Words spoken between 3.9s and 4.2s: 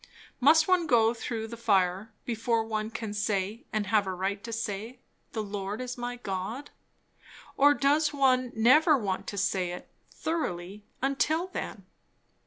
a